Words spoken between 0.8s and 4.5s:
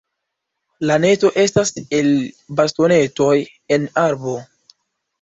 La nesto estas el bastonetoj en arbo.